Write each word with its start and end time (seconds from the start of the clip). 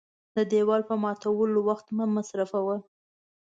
د 0.35 0.37
دېوال 0.51 0.81
په 0.89 0.95
ماتولو 1.03 1.59
وخت 1.69 1.87
مه 1.97 2.05
مصرفوه. 2.15 2.77